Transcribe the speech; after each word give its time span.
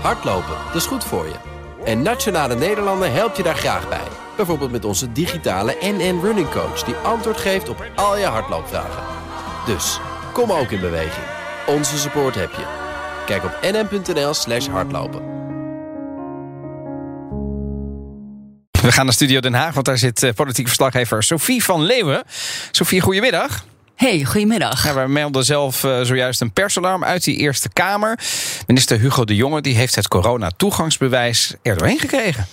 Hardlopen, 0.00 0.56
dat 0.66 0.74
is 0.74 0.86
goed 0.86 1.04
voor 1.04 1.26
je. 1.26 1.34
En 1.84 2.02
Nationale 2.02 2.54
Nederlanden 2.54 3.12
helpt 3.12 3.36
je 3.36 3.42
daar 3.42 3.56
graag 3.56 3.88
bij. 3.88 4.06
Bijvoorbeeld 4.36 4.70
met 4.70 4.84
onze 4.84 5.12
digitale 5.12 5.76
NN 5.80 6.20
Running 6.22 6.50
Coach... 6.50 6.82
die 6.82 6.94
antwoord 6.94 7.36
geeft 7.36 7.68
op 7.68 7.84
al 7.94 8.18
je 8.18 8.24
hardloopvragen. 8.24 9.02
Dus, 9.66 10.00
kom 10.32 10.52
ook 10.52 10.70
in 10.70 10.80
beweging. 10.80 11.26
Onze 11.66 11.98
support 11.98 12.34
heb 12.34 12.50
je. 12.50 12.64
Kijk 13.26 13.44
op 13.44 13.58
nn.nl 13.62 14.34
slash 14.34 14.66
hardlopen. 14.66 15.34
We 18.70 18.92
gaan 18.92 19.04
naar 19.04 19.14
Studio 19.14 19.40
Den 19.40 19.54
Haag, 19.54 19.74
want 19.74 19.86
daar 19.86 19.98
zit 19.98 20.22
uh, 20.22 20.32
politiek 20.32 20.66
verslaggever 20.66 21.22
Sophie 21.22 21.64
van 21.64 21.82
Leeuwen. 21.82 22.22
Sophie, 22.70 23.00
goedemiddag. 23.00 23.64
Hey, 23.96 24.24
goedemiddag. 24.24 24.84
Ja, 24.84 24.94
we 24.94 25.08
melden 25.08 25.44
zelf 25.44 25.84
uh, 25.84 26.00
zojuist 26.00 26.40
een 26.40 26.52
persalarm 26.52 27.04
uit 27.04 27.24
die 27.24 27.36
Eerste 27.36 27.68
Kamer. 27.68 28.18
Minister 28.66 28.98
Hugo 28.98 29.24
de 29.24 29.34
Jonge 29.34 29.60
die 29.60 29.74
heeft 29.74 29.94
het 29.94 30.08
corona-toegangsbewijs 30.08 31.54
er 31.62 31.76
doorheen 31.76 31.98
gekregen. 31.98 32.46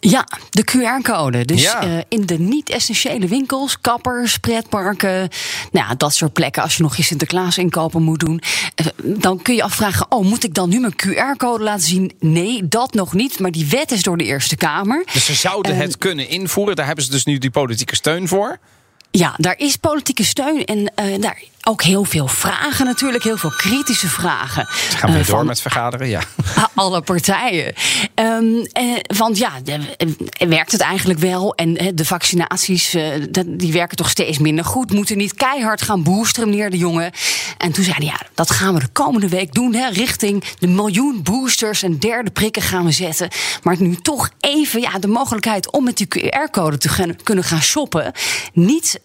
Ja, 0.00 0.26
de 0.50 0.64
QR-code. 0.64 1.44
Dus 1.44 1.62
ja. 1.62 1.86
uh, 1.86 1.98
in 2.08 2.26
de 2.26 2.38
niet-essentiële 2.38 3.26
winkels, 3.26 3.80
kappers, 3.80 4.38
pretparken, 4.38 5.28
nou, 5.72 5.96
dat 5.96 6.14
soort 6.14 6.32
plekken. 6.32 6.62
Als 6.62 6.76
je 6.76 6.82
nog 6.82 6.96
je 6.96 7.02
Sinterklaas 7.02 7.58
inkopen 7.58 8.02
moet 8.02 8.20
doen, 8.20 8.42
uh, 8.76 8.86
dan 9.20 9.42
kun 9.42 9.54
je 9.54 9.62
afvragen: 9.62 10.06
oh, 10.08 10.24
moet 10.24 10.44
ik 10.44 10.54
dan 10.54 10.68
nu 10.68 10.80
mijn 10.80 10.94
QR-code 11.06 11.64
laten 11.64 11.86
zien? 11.86 12.12
Nee, 12.18 12.68
dat 12.68 12.94
nog 12.94 13.12
niet. 13.12 13.38
Maar 13.38 13.50
die 13.50 13.66
wet 13.66 13.92
is 13.92 14.02
door 14.02 14.16
de 14.16 14.24
Eerste 14.24 14.56
Kamer. 14.56 15.04
Dus 15.12 15.24
ze 15.24 15.34
zouden 15.34 15.74
uh, 15.74 15.80
het 15.80 15.98
kunnen 15.98 16.28
invoeren. 16.28 16.76
Daar 16.76 16.86
hebben 16.86 17.04
ze 17.04 17.10
dus 17.10 17.24
nu 17.24 17.38
die 17.38 17.50
politieke 17.50 17.94
steun 17.94 18.28
voor. 18.28 18.58
Ja, 19.10 19.34
daar 19.36 19.58
is 19.58 19.76
politieke 19.76 20.24
steun 20.24 20.64
en 20.64 20.78
uh, 20.78 21.20
daar 21.20 21.42
ook 21.70 21.82
heel 21.82 22.04
veel 22.04 22.28
vragen 22.28 22.86
natuurlijk, 22.86 23.24
heel 23.24 23.36
veel 23.36 23.52
kritische 23.56 24.08
vragen. 24.08 24.66
Ze 24.90 24.96
gaan 24.96 25.12
weer 25.12 25.20
uh, 25.20 25.26
door 25.26 25.44
met 25.44 25.60
vergaderen, 25.60 26.08
ja. 26.08 26.20
Alle 26.74 27.00
partijen. 27.00 27.74
Um, 28.14 28.54
uh, 28.54 28.66
want 29.16 29.38
ja, 29.38 29.50
de, 29.64 29.78
werkt 30.48 30.72
het 30.72 30.80
eigenlijk 30.80 31.18
wel? 31.18 31.54
En 31.54 31.94
de 31.94 32.04
vaccinaties, 32.04 32.96
die 33.46 33.72
werken 33.72 33.96
toch 33.96 34.10
steeds 34.10 34.38
minder 34.38 34.64
goed. 34.64 34.92
Moeten 34.92 35.16
niet 35.16 35.34
keihard 35.34 35.82
gaan 35.82 36.02
boosteren, 36.02 36.48
meneer 36.48 36.70
de 36.70 36.78
Jonge. 36.78 37.12
En 37.58 37.72
toen 37.72 37.84
zeiden 37.84 38.04
ja, 38.04 38.20
dat 38.34 38.50
gaan 38.50 38.74
we 38.74 38.80
de 38.80 38.88
komende 38.92 39.28
week 39.28 39.54
doen. 39.54 39.74
Hè, 39.74 39.88
richting 39.88 40.44
de 40.58 40.66
miljoen 40.66 41.22
boosters 41.22 41.82
en 41.82 41.98
derde 41.98 42.30
prikken 42.30 42.62
gaan 42.62 42.84
we 42.84 42.92
zetten. 42.92 43.28
Maar 43.62 43.76
nu 43.78 43.96
toch 43.96 44.30
even 44.40 44.80
ja, 44.80 44.98
de 44.98 45.08
mogelijkheid 45.08 45.70
om 45.70 45.84
met 45.84 45.96
die 45.96 46.08
QR-code 46.08 46.78
te 46.78 46.88
gaan, 46.88 47.16
kunnen 47.22 47.44
gaan 47.44 47.62
shoppen. 47.62 48.12
Niet 48.52 49.00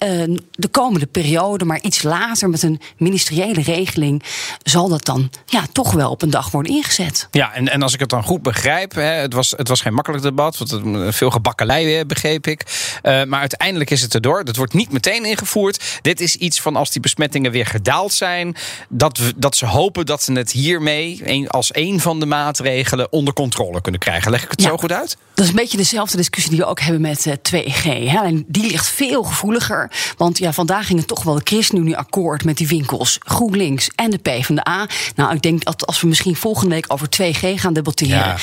de 0.51 0.67
komende 0.71 1.05
periode, 1.05 1.65
maar 1.65 1.81
iets 1.81 2.03
later 2.03 2.49
met 2.61 2.63
een 2.63 2.81
ministeriële 2.97 3.61
regeling 3.61 4.23
zal 4.63 4.89
dat 4.89 5.05
dan 5.05 5.29
ja, 5.45 5.63
toch 5.71 5.91
wel 5.91 6.09
op 6.09 6.21
een 6.21 6.29
dag 6.29 6.51
worden 6.51 6.71
ingezet. 6.71 7.27
Ja, 7.31 7.53
en, 7.53 7.69
en 7.69 7.81
als 7.81 7.93
ik 7.93 7.99
het 7.99 8.09
dan 8.09 8.23
goed 8.23 8.41
begrijp, 8.41 8.93
hè, 8.93 9.01
het, 9.01 9.33
was, 9.33 9.53
het 9.57 9.67
was 9.67 9.81
geen 9.81 9.93
makkelijk 9.93 10.23
debat, 10.23 10.57
want 10.57 10.71
het, 10.71 11.15
veel 11.15 11.29
gebakkelei 11.29 12.05
begreep 12.05 12.47
ik. 12.47 12.61
Uh, 13.03 13.23
maar 13.23 13.39
uiteindelijk 13.39 13.89
is 13.89 14.01
het 14.01 14.13
erdoor. 14.13 14.45
Dat 14.45 14.55
wordt 14.55 14.73
niet 14.73 14.91
meteen 14.91 15.25
ingevoerd. 15.25 15.99
Dit 16.01 16.21
is 16.21 16.35
iets 16.35 16.61
van 16.61 16.75
als 16.75 16.91
die 16.91 17.01
besmettingen 17.01 17.51
weer 17.51 17.65
gedaald 17.65 18.13
zijn, 18.13 18.55
dat, 18.89 19.17
we, 19.17 19.33
dat 19.35 19.55
ze 19.55 19.65
hopen 19.65 20.05
dat 20.05 20.23
ze 20.23 20.33
het 20.33 20.51
hiermee 20.51 21.49
als 21.49 21.69
een 21.75 21.99
van 21.99 22.19
de 22.19 22.25
maatregelen 22.25 23.11
onder 23.11 23.33
controle 23.33 23.81
kunnen 23.81 24.01
krijgen. 24.01 24.31
Leg 24.31 24.43
ik 24.43 24.51
het 24.51 24.61
ja, 24.61 24.67
zo 24.67 24.77
goed 24.77 24.91
uit? 24.91 25.17
Dat 25.33 25.43
is 25.45 25.49
een 25.49 25.57
beetje 25.57 25.77
dezelfde 25.77 26.17
discussie 26.17 26.51
die 26.51 26.59
we 26.59 26.65
ook 26.65 26.79
hebben 26.79 27.01
met 27.01 27.25
uh, 27.25 27.33
2G. 27.33 27.83
Hè. 27.83 28.23
En 28.23 28.45
die 28.47 28.71
ligt 28.71 28.87
veel 28.87 29.23
gevoeliger. 29.23 29.91
Want 30.17 30.37
ja, 30.37 30.53
vandaag 30.53 30.85
ging 30.85 30.99
het 30.99 31.07
toch 31.07 31.23
wel 31.23 31.35
de 31.35 31.41
ChristenUnie 31.43 31.97
akkoord 31.97 32.34
met 32.43 32.57
die 32.57 32.67
winkels. 32.67 33.19
GroenLinks 33.23 33.89
en 33.95 34.11
de 34.11 34.17
PvdA. 34.17 34.87
Nou, 35.15 35.35
ik 35.35 35.41
denk 35.41 35.63
dat 35.63 35.85
als 35.85 36.01
we 36.01 36.07
misschien 36.07 36.35
volgende 36.35 36.75
week 36.75 36.85
over 36.87 37.07
2G 37.21 37.39
gaan 37.55 37.73
debatteren, 37.73 38.17
ja. 38.17 38.37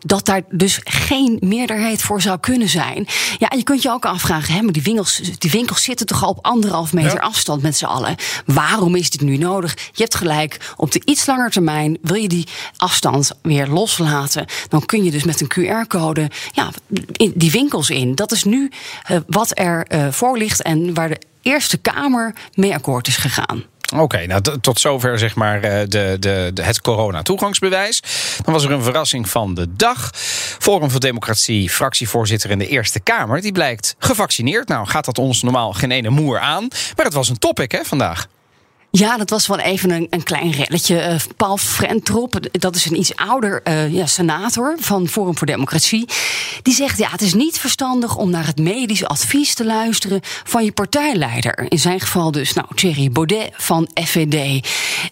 dat 0.00 0.26
daar 0.26 0.42
dus 0.50 0.80
geen 0.84 1.36
meerderheid 1.40 2.02
voor 2.02 2.20
zou 2.20 2.38
kunnen 2.38 2.68
zijn. 2.68 3.06
Ja, 3.38 3.52
je 3.56 3.62
kunt 3.62 3.82
je 3.82 3.90
ook 3.90 4.04
afvragen, 4.04 4.54
hè, 4.54 4.62
maar 4.62 4.72
die 4.72 4.82
winkels, 4.82 5.20
die 5.38 5.50
winkels 5.50 5.82
zitten 5.82 6.06
toch 6.06 6.22
al 6.24 6.30
op 6.30 6.44
anderhalf 6.44 6.92
meter 6.92 7.14
ja. 7.14 7.20
afstand 7.20 7.62
met 7.62 7.76
z'n 7.76 7.84
allen. 7.84 8.16
Waarom 8.44 8.94
is 8.94 9.10
dit 9.10 9.20
nu 9.20 9.36
nodig? 9.36 9.74
Je 9.92 10.02
hebt 10.02 10.14
gelijk, 10.14 10.72
op 10.76 10.92
de 10.92 11.02
iets 11.04 11.26
langer 11.26 11.50
termijn 11.50 11.98
wil 12.02 12.16
je 12.16 12.28
die 12.28 12.46
afstand 12.76 13.30
weer 13.42 13.66
loslaten. 13.66 14.46
Dan 14.68 14.86
kun 14.86 15.04
je 15.04 15.10
dus 15.10 15.24
met 15.24 15.40
een 15.40 15.52
QR-code 15.52 16.30
ja, 16.52 16.70
die 17.34 17.50
winkels 17.50 17.90
in. 17.90 18.14
Dat 18.14 18.32
is 18.32 18.44
nu 18.44 18.70
uh, 19.10 19.18
wat 19.26 19.58
er 19.58 19.86
uh, 19.88 20.06
voor 20.10 20.38
ligt 20.38 20.62
en 20.62 20.94
waar 20.94 21.08
de 21.08 21.18
Eerste 21.48 21.76
Kamer 21.76 22.34
mee 22.54 22.74
akkoord 22.74 23.06
is 23.06 23.16
gegaan. 23.16 23.64
Oké, 23.96 24.26
nou 24.26 24.42
tot 24.60 24.80
zover 24.80 25.18
zeg 25.18 25.34
maar 25.34 25.60
de, 25.60 25.86
de, 25.88 26.16
de, 26.54 26.62
het 26.62 26.80
corona-toegangsbewijs. 26.80 28.02
Dan 28.44 28.54
was 28.54 28.64
er 28.64 28.70
een 28.70 28.82
verrassing 28.82 29.28
van 29.28 29.54
de 29.54 29.76
dag. 29.76 30.10
Forum 30.58 30.90
voor 30.90 31.00
Democratie, 31.00 31.70
fractievoorzitter 31.70 32.50
in 32.50 32.58
de 32.58 32.68
Eerste 32.68 33.00
Kamer, 33.00 33.40
die 33.40 33.52
blijkt 33.52 33.94
gevaccineerd. 33.98 34.68
Nou 34.68 34.86
gaat 34.86 35.04
dat 35.04 35.18
ons 35.18 35.42
normaal 35.42 35.72
geen 35.72 35.90
ene 35.90 36.10
moer 36.10 36.38
aan, 36.38 36.68
maar 36.96 37.04
het 37.04 37.14
was 37.14 37.28
een 37.28 37.38
topic 37.38 37.72
hè 37.72 37.84
vandaag. 37.84 38.26
Ja, 38.90 39.16
dat 39.16 39.30
was 39.30 39.46
wel 39.46 39.58
even 39.58 39.90
een, 39.90 40.06
een 40.10 40.22
klein 40.22 40.50
relletje. 40.50 41.08
Uh, 41.08 41.14
Paul 41.36 41.56
Frentrop, 41.56 42.48
dat 42.52 42.74
is 42.74 42.84
een 42.84 42.98
iets 42.98 43.16
ouder 43.16 43.60
uh, 43.64 43.92
ja, 43.92 44.06
senator 44.06 44.76
van 44.80 45.08
Forum 45.08 45.36
voor 45.36 45.46
Democratie. 45.46 46.08
Die 46.62 46.74
zegt, 46.74 46.98
ja, 46.98 47.10
het 47.10 47.20
is 47.20 47.34
niet 47.34 47.58
verstandig 47.58 48.16
om 48.16 48.30
naar 48.30 48.46
het 48.46 48.58
medisch 48.58 49.04
advies 49.04 49.54
te 49.54 49.64
luisteren 49.64 50.20
van 50.22 50.64
je 50.64 50.72
partijleider. 50.72 51.66
In 51.68 51.78
zijn 51.78 52.00
geval 52.00 52.30
dus, 52.30 52.52
nou, 52.52 52.66
Thierry 52.74 53.10
Baudet 53.10 53.50
van 53.52 53.88
FVD. 54.04 54.66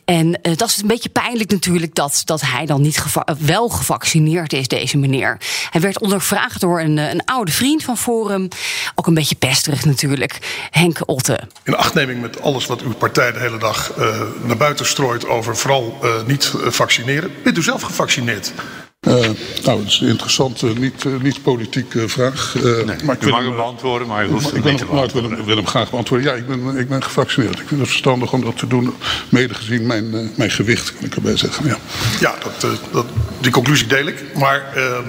En 0.04 0.26
uh, 0.26 0.56
dat 0.56 0.68
is 0.68 0.80
een 0.80 0.86
beetje 0.86 1.08
pijnlijk 1.08 1.50
natuurlijk 1.50 1.94
dat, 1.94 2.22
dat 2.24 2.40
hij 2.40 2.66
dan 2.66 2.82
niet 2.82 3.02
wel 3.38 3.68
gevaccineerd 3.68 4.52
is, 4.52 4.68
deze 4.68 4.98
meneer. 4.98 5.38
Hij 5.70 5.80
werd 5.80 6.00
ondervraagd 6.00 6.60
door 6.60 6.80
een, 6.80 6.96
een 6.96 7.24
oude 7.24 7.52
vriend 7.52 7.82
van 7.82 7.98
Forum. 7.98 8.48
Ook 8.94 9.06
een 9.06 9.14
beetje 9.14 9.36
pesterig 9.36 9.84
natuurlijk, 9.84 10.66
Henk 10.70 10.98
Otte. 11.06 11.40
In 11.64 11.76
achtneming 11.76 12.20
met 12.20 12.40
alles 12.40 12.66
wat 12.66 12.80
uw 12.80 12.94
partij 12.94 13.32
de 13.32 13.38
hele 13.38 13.58
dag 13.58 13.65
dag 13.66 13.92
uh, 13.98 14.20
naar 14.42 14.56
buiten 14.56 14.86
strooit 14.86 15.26
over 15.26 15.56
vooral 15.56 15.98
uh, 16.02 16.10
niet 16.26 16.52
vaccineren. 16.56 17.30
Bent 17.42 17.58
u 17.58 17.62
zelf 17.62 17.82
gevaccineerd? 17.82 18.52
Uh, 19.00 19.14
nou, 19.14 19.32
dat 19.62 19.86
is 19.86 20.00
een 20.00 20.08
interessante, 20.08 20.66
niet, 20.66 21.04
uh, 21.04 21.20
niet 21.20 21.42
politieke 21.42 22.08
vraag. 22.08 22.54
Uh, 22.56 22.62
nee, 22.62 22.96
maar 23.04 23.14
ik 23.14 23.22
u 23.22 23.30
mag 23.30 23.42
hem 23.42 23.56
beantwoorden, 23.56 24.08
maar 24.08 24.24
u 24.26 24.28
hoeft 24.28 24.50
het 24.50 24.64
niet 24.64 24.78
te 24.78 24.84
beantwoorden. 24.84 25.30
Ik 25.30 25.36
wil, 25.36 25.46
wil 25.46 25.56
hem 25.56 25.66
graag 25.66 25.90
beantwoorden. 25.90 26.26
Ja, 26.26 26.34
ik 26.34 26.46
ben, 26.46 26.76
ik 26.78 26.88
ben 26.88 27.02
gevaccineerd. 27.02 27.58
Ik 27.58 27.68
vind 27.68 27.80
het 27.80 27.88
verstandig 27.88 28.32
om 28.32 28.44
dat 28.44 28.58
te 28.58 28.66
doen, 28.66 28.94
mede 29.28 29.54
gezien 29.54 29.86
mijn, 29.86 30.30
mijn 30.36 30.50
gewicht, 30.50 30.94
kan 30.94 31.04
ik 31.04 31.14
erbij 31.14 31.36
zeggen. 31.36 31.66
Ja, 31.66 31.76
ja 32.20 32.34
dat, 32.42 32.80
dat, 32.92 33.06
die 33.40 33.52
conclusie 33.52 33.86
deel 33.86 34.06
ik. 34.06 34.24
Maar 34.34 34.72
ehm, 34.74 35.08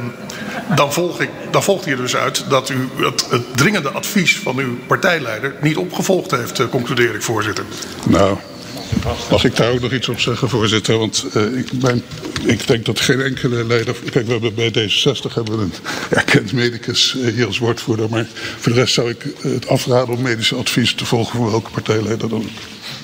dan, 0.75 0.93
volg 0.93 1.21
ik, 1.21 1.29
dan 1.51 1.63
volgt 1.63 1.85
hier 1.85 1.97
dus 1.97 2.15
uit 2.15 2.45
dat 2.49 2.69
u 2.69 2.89
het, 2.95 3.25
het 3.29 3.57
dringende 3.57 3.89
advies 3.89 4.39
van 4.39 4.57
uw 4.57 4.77
partijleider 4.87 5.55
niet 5.61 5.77
opgevolgd 5.77 6.31
heeft, 6.31 6.69
concludeer 6.69 7.15
ik, 7.15 7.21
voorzitter. 7.21 7.65
Nou, 8.07 8.37
Mag 9.29 9.43
ik 9.43 9.55
daar 9.55 9.71
ook 9.71 9.79
nog 9.79 9.91
iets 9.91 10.09
op 10.09 10.19
zeggen, 10.19 10.49
voorzitter? 10.49 10.97
Want 10.97 11.25
uh, 11.33 11.57
ik, 11.57 11.71
ben, 11.71 12.03
ik 12.45 12.67
denk 12.67 12.85
dat 12.85 12.99
geen 12.99 13.21
enkele 13.21 13.65
leider... 13.65 13.95
Kijk, 14.11 14.25
we 14.25 14.31
hebben 14.31 14.55
bij 14.55 14.69
D66 14.71 15.33
hebben 15.33 15.57
we 15.57 15.63
een 15.63 15.73
erkend 16.09 16.53
medicus 16.53 17.15
uh, 17.17 17.33
hier 17.33 17.45
als 17.45 17.57
woordvoerder. 17.57 18.09
Maar 18.09 18.27
voor 18.59 18.73
de 18.73 18.79
rest 18.79 18.93
zou 18.93 19.09
ik 19.09 19.25
het 19.41 19.67
afraden 19.67 20.15
om 20.15 20.21
medische 20.21 20.55
advies 20.55 20.93
te 20.93 21.05
volgen... 21.05 21.37
voor 21.37 21.51
welke 21.51 21.69
partijleider 21.71 22.29
dan 22.29 22.41
ook. 22.41 22.49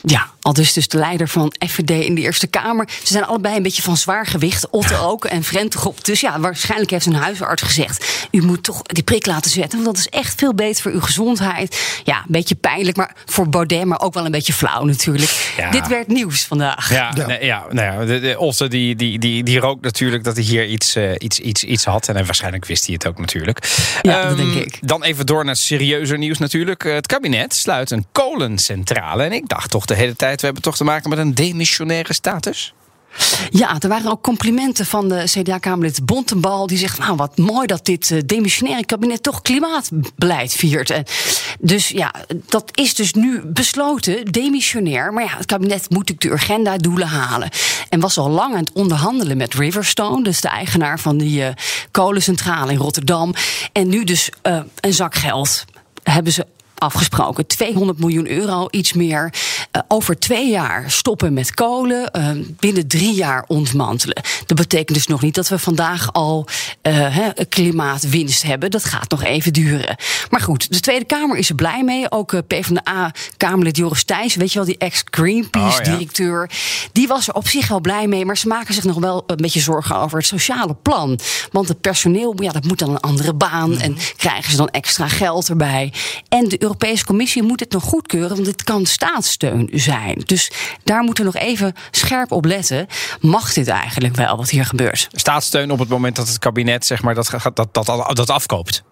Ja, 0.01 0.32
al 0.43 0.53
dus, 0.53 0.73
dus 0.73 0.87
de 0.87 0.97
leider 0.97 1.27
van 1.27 1.53
FVD 1.67 1.89
in 1.89 2.15
de 2.15 2.21
Eerste 2.21 2.47
Kamer. 2.47 2.89
Ze 3.03 3.13
zijn 3.13 3.25
allebei 3.25 3.55
een 3.55 3.63
beetje 3.63 3.81
van 3.81 3.97
zwaar 3.97 4.25
gewicht. 4.25 4.69
Otte 4.69 4.97
ook 4.97 5.25
en 5.25 5.43
Frentrop. 5.43 6.05
Dus 6.05 6.19
ja, 6.19 6.39
waarschijnlijk 6.39 6.91
heeft 6.91 7.05
een 7.05 7.13
huisarts 7.13 7.61
gezegd... 7.61 8.27
u 8.31 8.41
moet 8.41 8.63
toch 8.63 8.81
die 8.81 9.03
prik 9.03 9.25
laten 9.25 9.51
zetten, 9.51 9.83
want 9.83 9.95
dat 9.95 10.05
is 10.05 10.19
echt 10.19 10.39
veel 10.39 10.53
beter 10.53 10.81
voor 10.81 10.91
uw 10.91 11.01
gezondheid. 11.01 12.01
Ja, 12.03 12.17
een 12.17 12.23
beetje 12.27 12.55
pijnlijk, 12.55 12.97
maar 12.97 13.15
voor 13.25 13.49
Baudet, 13.49 13.85
maar 13.85 14.01
ook 14.01 14.13
wel 14.13 14.25
een 14.25 14.31
beetje 14.31 14.53
flauw 14.53 14.83
natuurlijk. 14.83 15.53
Ja. 15.57 15.71
Dit 15.71 15.87
werd 15.87 16.07
nieuws 16.07 16.43
vandaag. 16.43 16.89
Ja, 16.89 17.11
ja. 17.15 17.25
Nee, 17.25 17.45
ja 17.45 17.65
nou 17.69 17.93
ja, 17.93 18.05
de, 18.05 18.19
de 18.19 18.39
Otte 18.39 18.67
die, 18.67 18.95
die, 18.95 19.19
die, 19.19 19.43
die 19.43 19.59
rookt 19.59 19.81
natuurlijk 19.81 20.23
dat 20.23 20.35
hij 20.35 20.45
hier 20.45 20.65
iets, 20.65 20.95
uh, 20.95 21.11
iets, 21.17 21.39
iets, 21.39 21.63
iets 21.63 21.85
had. 21.85 22.07
En 22.07 22.25
waarschijnlijk 22.25 22.65
wist 22.65 22.85
hij 22.85 22.93
het 22.93 23.07
ook 23.07 23.19
natuurlijk. 23.19 23.71
Ja, 24.01 24.21
um, 24.21 24.27
dat 24.27 24.37
denk 24.37 24.65
ik. 24.65 24.79
Dan 24.81 25.03
even 25.03 25.25
door 25.25 25.45
naar 25.45 25.55
serieuzer 25.55 26.17
nieuws 26.17 26.37
natuurlijk. 26.37 26.83
Het 26.83 27.07
kabinet 27.07 27.55
sluit 27.55 27.91
een 27.91 28.05
kolencentrale. 28.11 29.23
En 29.23 29.31
ik 29.31 29.49
dacht 29.49 29.69
toch 29.69 29.85
de 29.85 29.95
hele 29.95 30.15
tijd 30.15 30.32
we 30.39 30.45
hebben 30.45 30.63
toch 30.63 30.77
te 30.77 30.83
maken 30.83 31.09
met 31.09 31.19
een 31.19 31.35
demissionaire 31.35 32.13
status? 32.13 32.73
Ja, 33.49 33.75
er 33.79 33.89
waren 33.89 34.11
ook 34.11 34.21
complimenten 34.21 34.85
van 34.85 35.09
de 35.09 35.23
CDA-Kamerlid 35.25 36.05
Bontenbal. 36.05 36.67
Die 36.67 36.77
zegt, 36.77 36.97
nou 36.97 37.15
wat 37.15 37.37
mooi 37.37 37.67
dat 37.67 37.85
dit 37.85 38.09
uh, 38.09 38.19
demissionaire 38.25 38.85
kabinet 38.85 39.23
toch 39.23 39.41
klimaatbeleid 39.41 40.53
viert. 40.53 41.01
Dus 41.59 41.87
ja, 41.87 42.13
dat 42.45 42.71
is 42.73 42.95
dus 42.95 43.13
nu 43.13 43.41
besloten, 43.45 44.25
demissionair. 44.25 45.13
Maar 45.13 45.23
ja, 45.23 45.37
het 45.37 45.45
kabinet 45.45 45.89
moet 45.89 46.09
natuurlijk 46.09 46.21
de 46.21 46.43
agenda-doelen 46.43 47.07
halen. 47.07 47.49
En 47.89 47.99
was 47.99 48.17
al 48.17 48.29
lang 48.29 48.53
aan 48.53 48.59
het 48.59 48.71
onderhandelen 48.71 49.37
met 49.37 49.53
Riverstone, 49.53 50.23
dus 50.23 50.41
de 50.41 50.47
eigenaar 50.47 50.99
van 50.99 51.17
die 51.17 51.39
uh, 51.39 51.47
kolencentrale 51.91 52.71
in 52.71 52.77
Rotterdam. 52.77 53.33
En 53.71 53.89
nu 53.89 54.03
dus 54.03 54.29
uh, 54.43 54.59
een 54.79 54.93
zak 54.93 55.15
geld 55.15 55.65
hebben 56.03 56.33
ze 56.33 56.45
afgesproken. 56.83 57.47
200 57.47 57.99
miljoen 57.99 58.27
euro, 58.27 58.67
iets 58.69 58.93
meer. 58.93 59.33
Uh, 59.75 59.81
over 59.87 60.19
twee 60.19 60.49
jaar 60.49 60.91
stoppen 60.91 61.33
met 61.33 61.53
kolen. 61.53 62.09
Uh, 62.17 62.29
binnen 62.59 62.87
drie 62.87 63.13
jaar 63.13 63.43
ontmantelen. 63.47 64.21
Dat 64.45 64.57
betekent 64.57 64.97
dus 64.97 65.07
nog 65.07 65.21
niet 65.21 65.35
dat 65.35 65.47
we 65.47 65.59
vandaag 65.59 66.13
al 66.13 66.47
uh, 66.81 67.17
klimaatwinst 67.49 68.43
hebben. 68.43 68.71
Dat 68.71 68.85
gaat 68.85 69.09
nog 69.09 69.23
even 69.23 69.53
duren. 69.53 69.95
Maar 70.29 70.41
goed, 70.41 70.71
de 70.71 70.79
Tweede 70.79 71.05
Kamer 71.05 71.37
is 71.37 71.49
er 71.49 71.55
blij 71.55 71.83
mee. 71.83 72.11
Ook 72.11 72.47
PvdA-Kamerlid 72.47 73.77
Joris 73.77 74.03
Thijs, 74.03 74.35
weet 74.35 74.51
je 74.51 74.57
wel, 74.57 74.67
die 74.67 74.77
ex-Greenpeace-directeur. 74.77 76.43
Oh, 76.43 76.49
ja. 76.49 76.89
Die 76.91 77.07
was 77.07 77.27
er 77.27 77.33
op 77.33 77.47
zich 77.47 77.67
wel 77.67 77.81
blij 77.81 78.07
mee. 78.07 78.25
Maar 78.25 78.37
ze 78.37 78.47
maken 78.47 78.73
zich 78.73 78.83
nog 78.83 78.99
wel 78.99 79.23
een 79.27 79.35
beetje 79.35 79.59
zorgen 79.59 79.95
over 79.95 80.17
het 80.17 80.27
sociale 80.27 80.75
plan. 80.81 81.19
Want 81.51 81.67
het 81.67 81.81
personeel, 81.81 82.35
ja, 82.41 82.51
dat 82.51 82.63
moet 82.63 82.79
dan 82.79 82.89
een 82.89 82.99
andere 82.99 83.33
baan. 83.33 83.69
Mm 83.69 83.75
-hmm. 83.75 83.81
En 83.81 83.97
krijgen 84.17 84.51
ze 84.51 84.57
dan 84.57 84.69
extra 84.69 85.07
geld 85.07 85.49
erbij. 85.49 85.93
En 86.29 86.47
de 86.47 86.61
Europese 86.61 87.05
Commissie 87.05 87.43
moet 87.43 87.59
dit 87.59 87.71
nog 87.71 87.83
goedkeuren, 87.83 88.29
want 88.29 88.45
dit 88.45 88.63
kan 88.63 88.85
staatssteun 88.85 89.62
zijn. 89.71 90.21
Dus 90.25 90.51
daar 90.83 91.03
moeten 91.03 91.25
we 91.25 91.31
nog 91.33 91.41
even 91.41 91.73
scherp 91.91 92.31
op 92.31 92.45
letten. 92.45 92.87
Mag 93.19 93.53
dit 93.53 93.67
eigenlijk 93.67 94.15
wel, 94.15 94.37
wat 94.37 94.49
hier 94.49 94.65
gebeurt? 94.65 95.07
Staatssteun 95.11 95.71
op 95.71 95.79
het 95.79 95.89
moment 95.89 96.15
dat 96.15 96.27
het 96.27 96.39
kabinet 96.39 96.85
zeg 96.85 97.01
maar, 97.01 97.15
dat, 97.15 97.29
dat, 97.53 97.73
dat, 97.73 97.85
dat, 97.85 98.15
dat 98.15 98.29
afkoopt. 98.29 98.83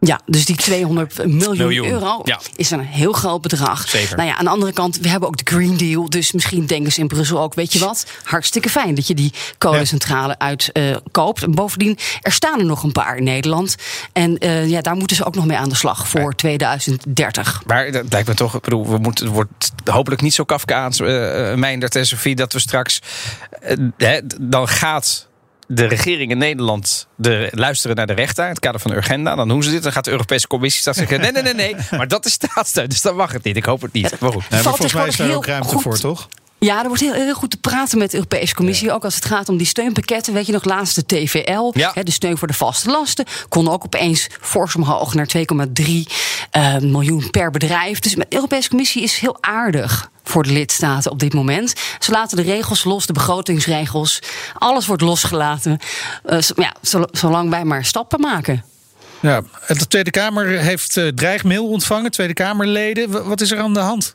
Ja, 0.00 0.20
dus 0.26 0.44
die 0.44 0.56
200 0.56 1.26
miljoen, 1.26 1.56
miljoen. 1.56 1.88
euro 1.88 2.20
ja. 2.24 2.40
is 2.56 2.70
een 2.70 2.80
heel 2.80 3.12
groot 3.12 3.40
bedrag. 3.40 3.88
Zeker. 3.88 4.16
Nou 4.16 4.28
ja, 4.28 4.36
aan 4.36 4.44
de 4.44 4.50
andere 4.50 4.72
kant, 4.72 4.98
we 4.98 5.08
hebben 5.08 5.28
ook 5.28 5.36
de 5.36 5.54
Green 5.54 5.76
Deal. 5.76 6.10
Dus 6.10 6.32
misschien 6.32 6.66
denken 6.66 6.92
ze 6.92 7.00
in 7.00 7.06
Brussel 7.06 7.40
ook, 7.40 7.54
weet 7.54 7.72
je 7.72 7.78
wat? 7.78 8.06
Hartstikke 8.22 8.70
fijn 8.70 8.94
dat 8.94 9.06
je 9.06 9.14
die 9.14 9.32
kolencentrale 9.58 10.36
ja. 10.38 10.46
uitkoopt. 10.46 11.38
Uh, 11.38 11.44
en 11.44 11.54
bovendien, 11.54 11.98
er 12.20 12.32
staan 12.32 12.58
er 12.58 12.64
nog 12.64 12.82
een 12.82 12.92
paar 12.92 13.16
in 13.16 13.24
Nederland. 13.24 13.76
En 14.12 14.44
uh, 14.44 14.68
ja, 14.68 14.80
daar 14.80 14.96
moeten 14.96 15.16
ze 15.16 15.24
ook 15.24 15.34
nog 15.34 15.46
mee 15.46 15.56
aan 15.56 15.68
de 15.68 15.74
slag 15.74 16.08
voor 16.08 16.20
ja. 16.20 16.36
2030. 16.36 17.62
Maar 17.66 17.90
dat 17.90 18.04
lijkt 18.10 18.28
me 18.28 18.34
toch, 18.34 18.54
ik 18.54 18.62
bedoel, 18.62 18.88
we 18.88 18.98
moeten, 18.98 19.24
het 19.24 19.34
wordt 19.34 19.72
hopelijk 19.84 20.22
niet 20.22 20.34
zo 20.34 20.44
Kafkaans, 20.44 21.00
uh, 21.00 21.54
Meindert 21.54 21.96
en 21.96 22.06
Sofie, 22.06 22.34
dat 22.34 22.52
we 22.52 22.58
straks, 22.58 23.00
dan 24.40 24.68
gaat 24.68 25.26
de 25.66 25.86
regering 25.86 26.30
in 26.30 26.38
Nederland 26.38 27.06
de, 27.14 27.48
luisteren 27.50 27.96
naar 27.96 28.06
de 28.06 28.12
rechter 28.12 28.44
in 28.44 28.50
het 28.50 28.60
kader 28.60 28.80
van 28.80 28.90
de 28.90 28.96
agenda. 28.96 29.34
Dan 29.34 29.48
doen 29.48 29.62
ze 29.62 29.70
dit. 29.70 29.82
Dan 29.82 29.92
gaat 29.92 30.04
de 30.04 30.10
Europese 30.10 30.46
Commissie 30.46 30.80
straks 30.80 30.98
zeggen: 30.98 31.20
nee, 31.20 31.32
nee, 31.32 31.42
nee, 31.42 31.54
nee. 31.54 31.76
Maar 31.98 32.08
dat 32.08 32.26
is 32.26 32.32
staatssteun, 32.32 32.88
dus 32.88 33.02
dan 33.02 33.16
mag 33.16 33.32
het 33.32 33.44
niet. 33.44 33.56
Ik 33.56 33.64
hoop 33.64 33.82
het 33.82 33.92
niet. 33.92 34.20
Maar 34.20 34.32
goed. 34.32 34.50
Nee, 34.50 34.62
maar 34.62 34.74
volgens 34.74 34.92
mij 34.92 35.06
is 35.06 35.16
daar 35.16 35.34
ook 35.34 35.46
ruimte 35.46 35.68
goed. 35.68 35.82
voor, 35.82 35.98
toch? 35.98 36.28
Ja, 36.58 36.80
er 36.80 36.86
wordt 36.86 37.02
heel, 37.02 37.12
heel, 37.12 37.34
goed 37.34 37.50
te 37.50 37.56
praten 37.56 37.98
met 37.98 38.10
de 38.10 38.16
Europese 38.16 38.54
Commissie. 38.54 38.86
Ja. 38.86 38.94
Ook 38.94 39.04
als 39.04 39.14
het 39.14 39.24
gaat 39.24 39.48
om 39.48 39.56
die 39.56 39.66
steunpakketten. 39.66 40.32
Weet 40.32 40.46
je 40.46 40.52
nog, 40.52 40.64
laatst 40.64 40.94
de 40.94 41.06
TVL, 41.06 41.72
ja. 41.72 41.90
hè, 41.94 42.02
de 42.02 42.10
steun 42.10 42.38
voor 42.38 42.48
de 42.48 42.54
vaste 42.54 42.90
lasten. 42.90 43.24
Kon 43.48 43.68
ook 43.68 43.84
opeens 43.84 44.28
fors 44.40 44.74
omhoog 44.74 45.14
naar 45.14 45.28
2,3 45.36 45.42
uh, 46.56 46.78
miljoen 46.78 47.30
per 47.30 47.50
bedrijf. 47.50 47.98
Dus 47.98 48.14
de 48.14 48.26
Europese 48.28 48.68
Commissie 48.68 49.02
is 49.02 49.18
heel 49.18 49.36
aardig 49.40 50.10
voor 50.24 50.42
de 50.42 50.52
lidstaten 50.52 51.10
op 51.10 51.18
dit 51.18 51.34
moment. 51.34 51.74
Ze 51.98 52.10
laten 52.10 52.36
de 52.36 52.42
regels 52.42 52.84
los, 52.84 53.06
de 53.06 53.12
begrotingsregels. 53.12 54.22
Alles 54.54 54.86
wordt 54.86 55.02
losgelaten. 55.02 55.78
Uh, 56.26 56.38
ja, 56.56 56.74
zolang 57.12 57.50
wij 57.50 57.64
maar 57.64 57.84
stappen 57.84 58.20
maken. 58.20 58.64
Ja, 59.20 59.42
de 59.66 59.86
Tweede 59.86 60.10
Kamer 60.10 60.46
heeft 60.46 60.96
uh, 60.96 61.08
dreigmail 61.08 61.68
ontvangen, 61.68 62.10
Tweede 62.10 62.32
Kamerleden. 62.32 63.28
Wat 63.28 63.40
is 63.40 63.50
er 63.50 63.58
aan 63.58 63.74
de 63.74 63.80
hand? 63.80 64.14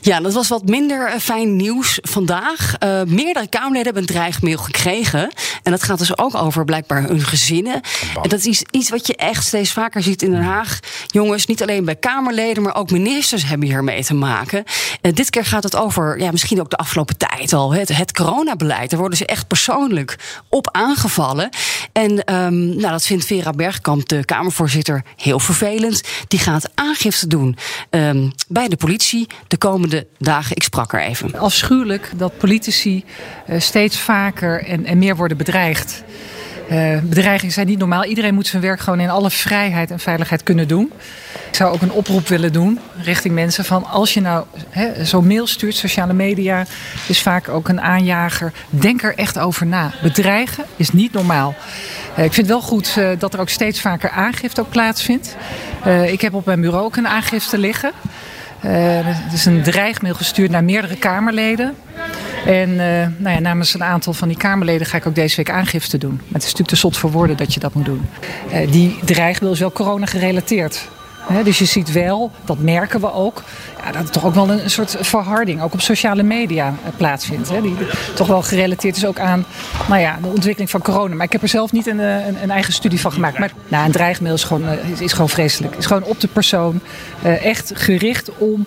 Ja, 0.00 0.20
dat 0.20 0.32
was 0.32 0.48
wat 0.48 0.68
minder 0.68 1.20
fijn 1.20 1.56
nieuws 1.56 1.98
vandaag. 2.02 2.74
Uh, 2.84 3.02
meerdere 3.02 3.48
Kamerleden 3.48 3.84
hebben 3.84 4.02
een 4.02 4.14
dreigmail 4.14 4.58
gekregen. 4.58 5.30
En 5.62 5.70
dat 5.70 5.82
gaat 5.82 5.98
dus 5.98 6.18
ook 6.18 6.34
over 6.34 6.64
blijkbaar 6.64 7.02
hun 7.02 7.20
gezinnen. 7.20 7.80
En 8.22 8.28
dat 8.28 8.44
is 8.44 8.64
iets 8.70 8.90
wat 8.90 9.06
je 9.06 9.16
echt 9.16 9.46
steeds 9.46 9.72
vaker 9.72 10.02
ziet 10.02 10.22
in 10.22 10.30
Den 10.30 10.42
Haag. 10.42 10.78
Jongens, 11.06 11.46
niet 11.46 11.62
alleen 11.62 11.84
bij 11.84 11.96
Kamerleden, 11.96 12.62
maar 12.62 12.74
ook 12.74 12.90
ministers 12.90 13.44
hebben 13.44 13.68
hiermee 13.68 14.04
te 14.04 14.14
maken. 14.14 14.64
Uh, 15.02 15.12
dit 15.12 15.30
keer 15.30 15.44
gaat 15.44 15.62
het 15.62 15.76
over, 15.76 16.20
ja, 16.20 16.30
misschien 16.30 16.60
ook 16.60 16.70
de 16.70 16.76
afgelopen 16.76 17.16
tijd 17.16 17.52
al, 17.52 17.74
het, 17.74 17.96
het 17.96 18.12
coronabeleid. 18.12 18.90
Daar 18.90 18.98
worden 18.98 19.18
ze 19.18 19.26
echt 19.26 19.46
persoonlijk 19.46 20.18
op 20.48 20.70
aangevallen. 20.70 21.48
En 21.92 22.34
um, 22.34 22.66
nou, 22.76 22.90
dat 22.90 23.06
vindt 23.06 23.24
Vera 23.24 23.50
Bergkamp, 23.50 24.08
de 24.08 24.24
Kamervoorzitter, 24.24 25.02
heel 25.16 25.40
vervelend. 25.40 26.02
Die 26.28 26.38
gaat 26.38 26.70
aangifte 26.92 27.26
doen 27.26 27.56
um, 27.90 28.32
bij 28.48 28.68
de 28.68 28.76
politie. 28.76 29.26
De 29.48 29.56
komende 29.56 30.06
dagen. 30.18 30.56
Ik 30.56 30.62
sprak 30.62 30.92
er 30.92 31.00
even. 31.00 31.38
Afschuwelijk 31.38 32.10
dat 32.16 32.38
politici 32.38 33.04
uh, 33.48 33.60
steeds 33.60 33.98
vaker 33.98 34.64
en, 34.64 34.84
en, 34.84 34.98
meer 34.98 35.16
worden 35.16 35.36
bedreigd. 35.36 36.02
Uh, 36.72 36.98
bedreigingen 37.02 37.54
zijn 37.54 37.66
niet 37.66 37.78
normaal. 37.78 38.04
Iedereen 38.04 38.34
moet 38.34 38.46
zijn 38.46 38.62
werk 38.62 38.80
gewoon 38.80 39.00
in 39.00 39.10
alle 39.10 39.30
vrijheid 39.30 39.90
en 39.90 39.98
veiligheid 40.00 40.42
kunnen 40.42 40.68
doen. 40.68 40.92
Ik 41.48 41.54
zou 41.54 41.74
ook 41.74 41.82
een 41.82 41.92
oproep 41.92 42.28
willen 42.28 42.52
doen 42.52 42.78
richting 43.02 43.34
mensen 43.34 43.64
van 43.64 43.84
als 43.84 44.14
je 44.14 44.20
nou 44.20 44.44
zo'n 45.02 45.26
mail 45.26 45.46
stuurt, 45.46 45.74
sociale 45.74 46.12
media 46.12 46.64
is 47.08 47.22
vaak 47.22 47.48
ook 47.48 47.68
een 47.68 47.80
aanjager. 47.80 48.52
Denk 48.70 49.02
er 49.02 49.14
echt 49.14 49.38
over 49.38 49.66
na. 49.66 49.92
Bedreigen 50.02 50.64
is 50.76 50.90
niet 50.90 51.12
normaal. 51.12 51.54
Uh, 52.18 52.24
ik 52.24 52.32
vind 52.32 52.46
wel 52.46 52.60
goed 52.60 52.94
uh, 52.98 53.08
dat 53.18 53.34
er 53.34 53.40
ook 53.40 53.48
steeds 53.48 53.80
vaker 53.80 54.10
aangifte 54.10 54.60
ook 54.60 54.70
plaatsvindt. 54.70 55.36
Ik 56.06 56.20
heb 56.20 56.34
op 56.34 56.46
mijn 56.46 56.60
bureau 56.60 56.84
ook 56.84 56.96
een 56.96 57.08
aangifte 57.08 57.58
liggen. 57.58 57.92
Het 58.60 59.32
is 59.32 59.44
een 59.44 59.62
dreigmail 59.62 60.14
gestuurd 60.14 60.50
naar 60.50 60.64
meerdere 60.64 60.96
Kamerleden. 60.96 61.74
En 62.46 62.70
uh, 62.70 62.76
nou 63.16 63.34
ja, 63.34 63.38
namens 63.38 63.74
een 63.74 63.84
aantal 63.84 64.12
van 64.12 64.28
die 64.28 64.36
Kamerleden 64.36 64.86
ga 64.86 64.96
ik 64.96 65.06
ook 65.06 65.14
deze 65.14 65.36
week 65.36 65.50
aangifte 65.50 65.98
doen. 65.98 66.20
Het 66.26 66.36
is 66.36 66.42
natuurlijk 66.42 66.68
te 66.68 66.76
zot 66.76 66.96
voor 66.96 67.10
woorden 67.10 67.36
dat 67.36 67.54
je 67.54 67.60
dat 67.60 67.74
moet 67.74 67.84
doen. 67.84 68.06
Uh, 68.52 68.72
die 68.72 68.98
dreigmail 69.04 69.52
is 69.52 69.60
wel 69.60 69.72
corona 69.72 70.06
gerelateerd. 70.06 70.88
Dus 71.44 71.58
je 71.58 71.64
ziet 71.64 71.92
wel, 71.92 72.30
dat 72.44 72.58
merken 72.58 73.00
we 73.00 73.12
ook, 73.12 73.42
ja, 73.84 73.92
dat 73.92 74.02
er 74.02 74.10
toch 74.10 74.24
ook 74.24 74.34
wel 74.34 74.50
een, 74.50 74.70
soort 74.70 74.96
verharding 75.00 75.62
ook 75.62 75.72
op 75.72 75.80
sociale 75.80 76.22
media 76.22 76.68
uh, 76.68 76.96
plaatsvindt. 76.96 77.50
Die 77.62 77.76
toch 78.14 78.26
wel 78.26 78.42
gerelateerd 78.42 78.96
is 78.96 79.06
ook 79.06 79.18
aan 79.18 79.44
nou 79.88 80.00
ja, 80.00 80.18
de 80.22 80.28
ontwikkeling 80.28 80.70
van 80.70 80.82
corona. 80.82 81.14
Maar 81.14 81.26
ik 81.26 81.32
heb 81.32 81.42
er 81.42 81.48
zelf 81.48 81.72
niet 81.72 81.86
een, 81.86 81.98
een, 81.98 82.42
een 82.42 82.50
eigen 82.50 82.72
studie 82.72 83.00
van 83.00 83.12
gemaakt. 83.12 83.38
Maar 83.38 83.52
nou, 83.68 83.84
een 83.84 83.92
dreigmail 83.92 84.34
is 84.34 84.44
gewoon, 84.44 84.62
uh, 84.62 84.90
is, 84.90 85.00
is, 85.00 85.12
gewoon 85.12 85.28
vreselijk. 85.28 85.76
is 85.76 85.86
gewoon 85.86 86.04
op 86.04 86.20
de 86.20 86.28
persoon. 86.28 86.80
Echt 87.22 87.72
gericht 87.74 88.30
om 88.38 88.66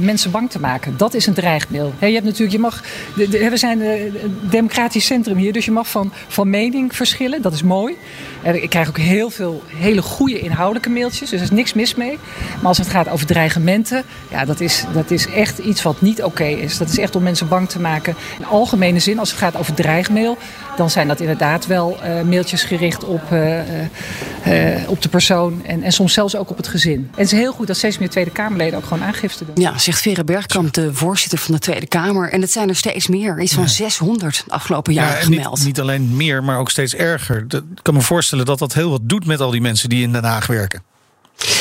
mensen 0.00 0.30
bang 0.30 0.50
te 0.50 0.60
maken. 0.60 0.96
Dat 0.96 1.14
is 1.14 1.26
een 1.26 1.34
dreigmail. 1.34 1.92
Je 1.98 2.06
hebt 2.06 2.24
natuurlijk, 2.24 2.52
je 2.52 2.58
mag, 2.58 2.82
we 3.14 3.56
zijn 3.56 3.80
een 3.80 4.38
democratisch 4.50 5.06
centrum 5.06 5.36
hier, 5.36 5.52
dus 5.52 5.64
je 5.64 5.70
mag 5.70 5.88
van, 5.88 6.12
van 6.28 6.50
mening 6.50 6.96
verschillen. 6.96 7.42
Dat 7.42 7.52
is 7.52 7.62
mooi. 7.62 7.96
ik 8.42 8.70
krijg 8.70 8.88
ook 8.88 8.98
heel 8.98 9.30
veel 9.30 9.62
hele 9.66 10.02
goede 10.02 10.40
inhoudelijke 10.40 10.90
mailtjes, 10.90 11.30
dus 11.30 11.38
er 11.38 11.44
is 11.44 11.50
niks 11.50 11.72
mis 11.72 11.87
mee. 11.94 12.18
Maar 12.54 12.68
als 12.68 12.78
het 12.78 12.88
gaat 12.88 13.08
over 13.08 13.26
dreigementen, 13.26 14.02
ja, 14.30 14.44
dat 14.44 14.60
is, 14.60 14.84
dat 14.92 15.10
is 15.10 15.26
echt 15.26 15.58
iets 15.58 15.82
wat 15.82 16.00
niet 16.00 16.18
oké 16.18 16.26
okay 16.28 16.52
is. 16.52 16.78
Dat 16.78 16.88
is 16.88 16.98
echt 16.98 17.16
om 17.16 17.22
mensen 17.22 17.48
bang 17.48 17.68
te 17.68 17.80
maken. 17.80 18.14
In 18.38 18.46
algemene 18.46 18.98
zin, 18.98 19.18
als 19.18 19.30
het 19.30 19.38
gaat 19.38 19.56
over 19.56 19.74
dreigmail, 19.74 20.38
dan 20.76 20.90
zijn 20.90 21.08
dat 21.08 21.20
inderdaad 21.20 21.66
wel 21.66 21.98
uh, 22.04 22.22
mailtjes 22.22 22.62
gericht 22.62 23.04
op, 23.04 23.22
uh, 23.32 23.58
uh, 23.58 24.88
op 24.88 25.02
de 25.02 25.08
persoon 25.08 25.62
en, 25.66 25.82
en 25.82 25.92
soms 25.92 26.12
zelfs 26.12 26.36
ook 26.36 26.50
op 26.50 26.56
het 26.56 26.68
gezin. 26.68 26.98
En 26.98 27.08
het 27.10 27.32
is 27.32 27.38
heel 27.38 27.52
goed 27.52 27.66
dat 27.66 27.76
steeds 27.76 27.98
meer 27.98 28.10
Tweede 28.10 28.30
Kamerleden 28.30 28.78
ook 28.78 28.84
gewoon 28.84 29.02
aangifte 29.02 29.44
doen. 29.44 29.54
Ja, 29.64 29.78
zegt 29.78 30.00
Vera 30.00 30.24
Bergkamp, 30.24 30.72
de 30.72 30.94
voorzitter 30.94 31.38
van 31.38 31.54
de 31.54 31.60
Tweede 31.60 31.86
Kamer. 31.86 32.30
En 32.30 32.40
het 32.40 32.50
zijn 32.50 32.68
er 32.68 32.76
steeds 32.76 33.06
meer. 33.06 33.40
Iets 33.40 33.54
van 33.54 33.62
ja. 33.62 33.68
600 33.68 34.42
de 34.44 34.52
afgelopen 34.52 34.92
jaar 34.92 35.16
ja, 35.16 35.22
gemeld. 35.22 35.56
Niet, 35.56 35.66
niet 35.66 35.80
alleen 35.80 36.16
meer, 36.16 36.44
maar 36.44 36.58
ook 36.58 36.70
steeds 36.70 36.94
erger. 36.94 37.44
Ik 37.48 37.62
kan 37.82 37.94
me 37.94 38.00
voorstellen 38.00 38.44
dat 38.44 38.58
dat 38.58 38.74
heel 38.74 38.90
wat 38.90 39.00
doet 39.02 39.26
met 39.26 39.40
al 39.40 39.50
die 39.50 39.60
mensen 39.60 39.88
die 39.88 40.02
in 40.02 40.12
Den 40.12 40.24
Haag 40.24 40.46
werken. 40.46 40.82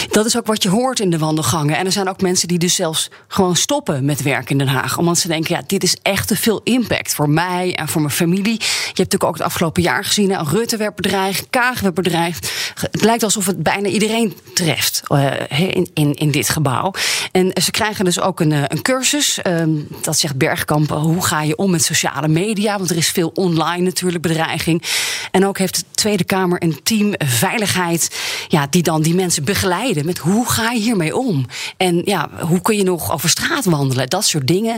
Dat 0.10 0.26
is 0.26 0.38
ook 0.38 0.46
wat 0.46 0.64
je 0.64 0.70
hoort 0.70 1.00
in 1.00 1.10
de 1.10 1.18
wandelgangen. 1.18 1.78
En 1.78 1.86
er 1.86 1.92
zijn 1.92 2.10
ook 2.10 2.22
mensen 2.22 2.48
die 2.48 2.58
dus 2.58 2.76
zelfs 2.76 3.10
gewoon 3.28 3.56
stoppen 3.56 4.06
met 4.06 4.22
werk 4.22 4.50
in 4.50 4.58
Den 4.58 4.68
Haag. 4.68 4.98
Omdat 4.98 5.18
ze 5.18 5.28
denken, 5.28 5.56
ja, 5.56 5.62
dit 5.68 5.84
is 5.84 5.96
echt 6.02 6.28
te 6.28 6.36
veel 6.36 6.62
impact 6.64 7.16
voor 7.16 7.30
mij 7.30 7.76
en 7.76 7.88
voor 7.88 8.02
mijn 8.02 8.14
familie. 8.14 8.60
Je 8.60 8.68
hebt 8.86 8.98
natuurlijk 8.98 9.24
ook 9.24 9.34
het 9.34 9.44
afgelopen 9.44 9.82
jaar 9.82 10.04
gezien, 10.04 10.32
hè, 10.32 10.44
Rutte 10.44 10.78
werd 10.78 10.96
bedreigd, 10.96 11.48
Kaag 11.50 11.80
werd 11.80 11.94
bedreigd. 11.94 12.52
Het 12.92 13.04
lijkt 13.04 13.24
alsof 13.24 13.46
het 13.46 13.64
bijna 13.64 13.88
iedereen 13.88 14.38
treft 14.54 15.02
uh, 15.08 15.32
in, 15.50 15.90
in, 15.94 16.14
in 16.14 16.32
dit 16.32 16.50
gebouw. 16.50 16.94
En 17.32 17.52
ze 17.62 17.72
krijgen 17.72 18.06
dus 18.06 18.20
ook 18.20 18.40
een, 18.40 18.52
een 18.52 18.82
cursus. 18.82 19.40
Um, 19.48 19.88
dat 20.02 20.20
zegt 20.20 20.38
Bergkamp, 20.38 20.90
hoe 20.90 21.26
ga 21.26 21.42
je 21.42 21.56
om 21.56 21.72
met 21.72 21.84
sociale 21.84 22.28
media? 22.28 22.78
Want 22.78 22.90
er 22.90 22.98
is 22.98 23.10
veel 23.10 23.32
online 23.34 23.84
natuurlijk 23.84 24.22
bedreiging. 24.22 24.84
En 25.32 25.46
ook 25.46 25.58
heeft 25.58 25.76
de 25.76 25.84
Tweede 25.92 26.24
Kamer 26.24 26.64
een 26.64 26.80
team 26.84 27.14
veiligheid, 27.18 28.20
ja, 28.48 28.68
die 28.70 28.84
dan 28.84 29.02
die 29.02 29.16
mensen 29.16 29.44
met 30.06 30.18
hoe 30.18 30.50
ga 30.50 30.72
je 30.72 30.80
hiermee 30.80 31.16
om? 31.16 31.46
En 31.78 32.02
ja, 32.06 32.30
hoe 32.40 32.62
kun 32.62 32.78
je 32.78 32.84
nog 32.84 33.12
over 33.12 33.30
straat 33.30 33.66
wandelen? 33.66 34.10
Dat 34.10 34.26
soort 34.26 34.48
dingen. 34.48 34.78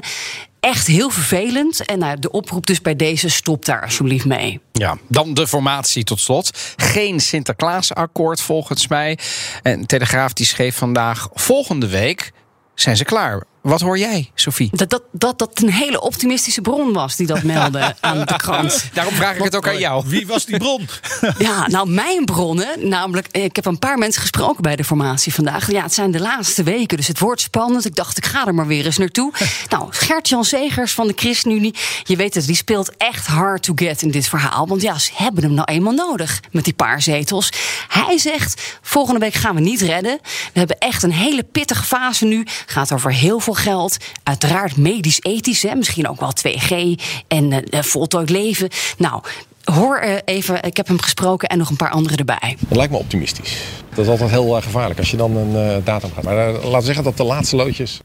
Echt 0.59 0.87
heel 0.87 1.09
vervelend. 1.09 1.85
En 1.85 1.99
nou, 1.99 2.19
de 2.19 2.31
oproep 2.31 2.65
dus 2.65 2.81
bij 2.81 2.95
deze, 2.95 3.29
stop 3.29 3.65
daar 3.65 3.81
alsjeblieft 3.81 4.25
mee. 4.25 4.59
Ja, 4.71 4.97
dan 5.07 5.33
de 5.33 5.47
formatie 5.47 6.03
tot 6.03 6.19
slot. 6.19 6.73
Geen 6.75 7.19
Sinterklaasakkoord 7.19 8.41
volgens 8.41 8.87
mij. 8.87 9.17
En 9.63 9.85
Telegraaf 9.85 10.33
die 10.33 10.45
schreef 10.45 10.75
vandaag, 10.75 11.27
volgende 11.33 11.87
week 11.87 12.31
zijn 12.75 12.97
ze 12.97 13.03
klaar 13.03 13.43
Wat 13.61 13.81
hoor 13.81 13.97
jij, 13.97 14.31
Sophie? 14.35 14.69
Dat 14.71 14.89
dat, 14.89 15.03
dat 15.11 15.39
dat 15.39 15.61
een 15.61 15.71
hele 15.71 16.01
optimistische 16.01 16.61
bron 16.61 16.93
was 16.93 17.15
die 17.15 17.27
dat 17.27 17.43
meldde 17.43 17.95
aan 17.99 18.19
de 18.19 18.35
krant. 18.37 18.89
Daarom 18.93 19.13
vraag 19.13 19.35
ik 19.35 19.43
het 19.43 19.55
ook 19.55 19.67
aan 19.67 19.77
jou. 19.77 20.03
Wie 20.07 20.27
was 20.27 20.45
die 20.45 20.57
bron? 20.57 20.87
Ja, 21.37 21.67
nou, 21.67 21.89
mijn 21.89 22.25
bronnen, 22.25 22.89
namelijk, 22.89 23.27
ik 23.31 23.55
heb 23.55 23.65
een 23.65 23.79
paar 23.79 23.97
mensen 23.97 24.21
gesproken 24.21 24.61
bij 24.61 24.75
de 24.75 24.83
formatie 24.83 25.33
vandaag. 25.33 25.71
Ja, 25.71 25.83
het 25.83 25.93
zijn 25.93 26.11
de 26.11 26.19
laatste 26.19 26.63
weken, 26.63 26.97
dus 26.97 27.07
het 27.07 27.19
wordt 27.19 27.41
spannend. 27.41 27.85
Ik 27.85 27.95
dacht, 27.95 28.17
ik 28.17 28.25
ga 28.25 28.47
er 28.47 28.55
maar 28.55 28.67
weer 28.67 28.85
eens 28.85 28.97
naartoe. 28.97 29.33
Nou, 29.69 29.87
Gert-Jan 29.89 30.45
Zegers 30.45 30.93
van 30.93 31.07
de 31.07 31.13
ChristenUnie, 31.15 31.75
je 32.03 32.15
weet 32.15 32.35
het, 32.35 32.45
die 32.45 32.55
speelt 32.55 32.97
echt 32.97 33.27
hard 33.27 33.63
to 33.63 33.73
get 33.75 34.01
in 34.01 34.11
dit 34.11 34.27
verhaal. 34.27 34.67
Want 34.67 34.81
ja, 34.81 34.97
ze 34.97 35.11
hebben 35.13 35.43
hem 35.43 35.53
nou 35.53 35.71
eenmaal 35.71 35.93
nodig 35.93 36.39
met 36.51 36.63
die 36.63 36.73
paar 36.73 37.01
zetels. 37.01 37.51
Hij 37.87 38.17
zegt, 38.17 38.77
volgende 38.81 39.19
week 39.19 39.33
gaan 39.33 39.55
we 39.55 39.61
niet 39.61 39.81
redden. 39.81 40.19
We 40.53 40.59
hebben 40.59 40.77
echt 40.77 41.03
een 41.03 41.11
hele 41.11 41.43
pittige 41.43 41.83
fase 41.83 42.25
nu. 42.25 42.45
Gaat 42.65 42.91
over 42.91 43.13
heel 43.13 43.39
veel 43.39 43.48
geld. 43.53 43.97
Uiteraard 44.23 44.77
medisch-ethisch, 44.77 45.65
misschien 45.75 46.07
ook 46.07 46.19
wel 46.19 46.33
2G 46.47 47.01
en 47.27 47.51
uh, 47.51 47.81
voltooid 47.81 48.29
leven. 48.29 48.69
Nou, 48.97 49.21
hoor 49.63 50.01
uh, 50.03 50.13
even, 50.25 50.63
ik 50.63 50.77
heb 50.77 50.87
hem 50.87 51.01
gesproken 51.01 51.49
en 51.49 51.57
nog 51.57 51.69
een 51.69 51.75
paar 51.75 51.89
anderen 51.89 52.17
erbij. 52.17 52.57
Dat 52.67 52.77
lijkt 52.77 52.91
me 52.91 52.97
optimistisch. 52.97 53.57
Dat 53.95 54.05
is 54.05 54.11
altijd 54.11 54.29
heel 54.29 54.57
uh, 54.57 54.63
gevaarlijk 54.63 54.99
als 54.99 55.11
je 55.11 55.17
dan 55.17 55.35
een 55.35 55.75
uh, 55.77 55.85
datum 55.85 56.11
gaat. 56.15 56.23
Maar 56.23 56.51
laten 56.51 56.71
we 56.71 56.81
zeggen 56.81 57.03
dat 57.03 57.17
de 57.17 57.23
laatste 57.23 57.55
loodjes 57.55 58.01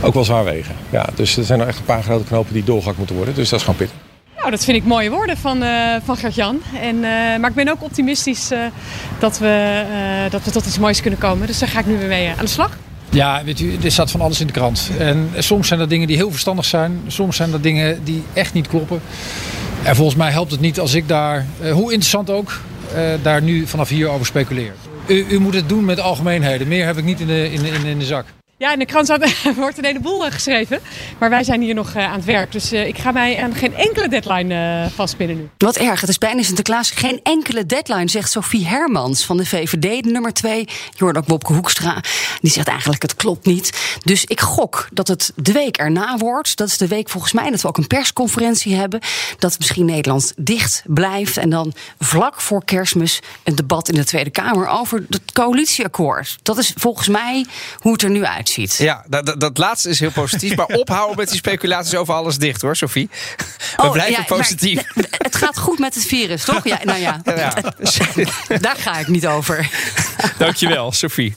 ook 0.00 0.14
wel 0.14 0.24
zwaar 0.24 0.44
wegen. 0.44 0.74
Ja, 0.90 1.08
dus 1.14 1.36
er 1.36 1.44
zijn 1.44 1.58
nog 1.58 1.68
echt 1.68 1.78
een 1.78 1.84
paar 1.84 2.02
grote 2.02 2.24
knopen 2.24 2.52
die 2.52 2.64
doorgehakt 2.64 2.98
moeten 2.98 3.16
worden. 3.16 3.34
Dus 3.34 3.48
dat 3.48 3.58
is 3.58 3.64
gewoon 3.64 3.80
pittig. 3.80 3.96
Nou, 4.36 4.50
dat 4.50 4.64
vind 4.64 4.76
ik 4.76 4.84
mooie 4.84 5.10
woorden 5.10 5.36
van, 5.36 5.62
uh, 5.62 5.96
van 6.04 6.16
Gert-Jan. 6.16 6.60
En, 6.80 6.94
uh, 6.96 7.02
maar 7.38 7.48
ik 7.50 7.54
ben 7.54 7.68
ook 7.68 7.82
optimistisch 7.82 8.52
uh, 8.52 8.58
dat, 9.18 9.38
we, 9.38 9.84
dat 10.30 10.44
we 10.44 10.50
tot 10.50 10.66
iets 10.66 10.78
moois 10.78 11.00
kunnen 11.00 11.18
komen. 11.18 11.46
Dus 11.46 11.58
daar 11.58 11.68
ga 11.68 11.78
ik 11.78 11.86
nu 11.86 11.98
weer 11.98 12.08
mee 12.08 12.28
aan 12.28 12.44
de 12.44 12.46
slag. 12.46 12.78
Ja, 13.12 13.44
weet 13.44 13.60
u, 13.60 13.76
er 13.84 13.92
staat 13.92 14.10
van 14.10 14.20
alles 14.20 14.40
in 14.40 14.46
de 14.46 14.52
krant. 14.52 14.90
En 14.98 15.30
soms 15.38 15.68
zijn 15.68 15.78
dat 15.80 15.90
dingen 15.90 16.06
die 16.06 16.16
heel 16.16 16.30
verstandig 16.30 16.64
zijn. 16.64 17.00
Soms 17.06 17.36
zijn 17.36 17.50
dat 17.50 17.62
dingen 17.62 18.04
die 18.04 18.22
echt 18.32 18.54
niet 18.54 18.68
kloppen. 18.68 19.00
En 19.82 19.96
volgens 19.96 20.16
mij 20.16 20.30
helpt 20.30 20.50
het 20.50 20.60
niet 20.60 20.80
als 20.80 20.94
ik 20.94 21.08
daar, 21.08 21.46
hoe 21.72 21.92
interessant 21.92 22.30
ook, 22.30 22.60
daar 23.22 23.42
nu 23.42 23.66
vanaf 23.66 23.88
hier 23.88 24.08
over 24.08 24.26
speculeer. 24.26 24.72
U, 25.06 25.26
u 25.28 25.38
moet 25.38 25.54
het 25.54 25.68
doen 25.68 25.84
met 25.84 26.00
algemeenheden. 26.00 26.68
Meer 26.68 26.86
heb 26.86 26.98
ik 26.98 27.04
niet 27.04 27.20
in 27.20 27.26
de, 27.26 27.52
in, 27.52 27.64
in, 27.64 27.84
in 27.84 27.98
de 27.98 28.04
zak. 28.04 28.24
Ja, 28.62 28.72
in 28.72 28.78
de 28.78 28.86
krant 28.86 29.08
wordt 29.56 29.78
een 29.78 29.84
heleboel 29.84 30.20
geschreven. 30.20 30.80
Maar 31.18 31.30
wij 31.30 31.44
zijn 31.44 31.60
hier 31.60 31.74
nog 31.74 31.96
aan 31.96 32.12
het 32.12 32.24
werk. 32.24 32.52
Dus 32.52 32.72
ik 32.72 32.98
ga 32.98 33.12
mij 33.12 33.42
aan 33.42 33.54
geen 33.54 33.74
enkele 33.74 34.08
deadline 34.08 34.88
vastpinnen 34.94 35.36
nu. 35.36 35.48
Wat 35.58 35.76
erg, 35.76 36.00
het 36.00 36.10
is 36.10 36.18
bijna 36.18 36.42
Sinterklaas. 36.42 36.90
Geen 36.90 37.20
enkele 37.22 37.66
deadline, 37.66 38.08
zegt 38.08 38.30
Sophie 38.30 38.66
Hermans 38.66 39.24
van 39.24 39.36
de 39.36 39.46
VVD, 39.46 40.04
nummer 40.04 40.32
2. 40.32 40.68
Je 40.96 41.04
ook 41.04 41.26
Bobke 41.26 41.52
Hoekstra. 41.52 42.02
Die 42.40 42.50
zegt 42.50 42.68
eigenlijk, 42.68 43.02
het 43.02 43.16
klopt 43.16 43.46
niet. 43.46 43.98
Dus 44.04 44.24
ik 44.24 44.40
gok 44.40 44.88
dat 44.92 45.08
het 45.08 45.32
de 45.36 45.52
week 45.52 45.76
erna 45.76 46.16
wordt. 46.16 46.56
Dat 46.56 46.68
is 46.68 46.78
de 46.78 46.88
week 46.88 47.08
volgens 47.08 47.32
mij 47.32 47.50
dat 47.50 47.62
we 47.62 47.68
ook 47.68 47.78
een 47.78 47.86
persconferentie 47.86 48.74
hebben. 48.74 49.00
Dat 49.38 49.58
misschien 49.58 49.86
Nederland 49.86 50.32
dicht 50.36 50.82
blijft. 50.86 51.36
En 51.36 51.50
dan 51.50 51.72
vlak 51.98 52.40
voor 52.40 52.64
kerstmis 52.64 53.20
een 53.44 53.54
debat 53.54 53.88
in 53.88 53.94
de 53.94 54.04
Tweede 54.04 54.30
Kamer 54.30 54.66
over 54.66 55.04
het 55.08 55.32
coalitieakkoord. 55.32 56.38
Dat 56.42 56.58
is 56.58 56.72
volgens 56.76 57.08
mij 57.08 57.46
hoe 57.78 57.92
het 57.92 58.02
er 58.02 58.10
nu 58.10 58.24
uitziet. 58.24 58.50
Ja, 58.54 59.04
dat, 59.08 59.26
dat, 59.26 59.40
dat, 59.40 59.58
laatste 59.58 59.88
is 59.88 60.00
heel 60.00 60.10
positief. 60.10 60.56
Maar 60.56 60.66
ophouden 60.82 61.16
met 61.16 61.28
die 61.28 61.36
speculaties 61.36 61.94
over 61.94 62.14
alles 62.14 62.38
dicht 62.38 62.62
hoor, 62.62 62.76
Sophie. 62.76 63.08
We 63.76 63.82
oh, 63.82 63.92
blijven 63.92 64.24
ja, 64.28 64.36
positief. 64.36 64.82
het 65.28 65.36
gaat 65.36 65.58
goed 65.58 65.78
met 65.78 65.94
het 65.94 66.04
virus, 66.04 66.44
toch? 66.44 66.64
Ja, 66.64 66.78
nou 66.84 66.98
ja. 66.98 67.20
ja. 67.24 67.54
Daar 68.60 68.76
ga 68.76 68.98
ik 68.98 69.08
niet 69.08 69.26
over. 69.26 69.70
Dankjewel, 70.38 70.92
Sophie. 70.92 71.36